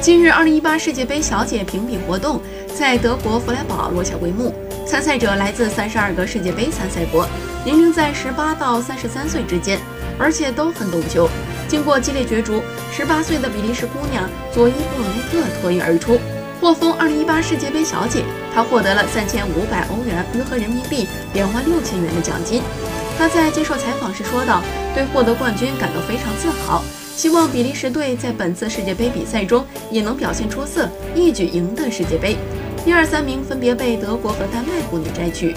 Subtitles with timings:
[0.00, 2.40] 近日二零一八世界杯小姐评比活动
[2.78, 4.54] 在德国弗莱堡落下帷幕。
[4.86, 7.26] 参赛者来自三十二个世界杯参赛国，
[7.64, 9.80] 年龄在十八到三十三岁之间，
[10.16, 11.28] 而且都很懂球。
[11.66, 12.62] 经过激烈角逐
[12.92, 16.20] 十八岁的比利时姑娘佐伊布鲁内特脱颖而出，
[16.66, 18.24] 获封二零一八世界杯小姐。
[18.52, 22.60] 她获得了三千五百欧元（约合人民币两万六千元）的奖金。
[23.16, 24.60] 她在接受采访时说道
[24.92, 26.82] ：“对获得冠军感到非常自豪。”
[27.14, 32.36] 希望比利时队在本次世界杯比赛中也能表现出色，一举赢得世界杯。
[32.84, 35.54] 第二三名分别被德国和丹麦国女摘取。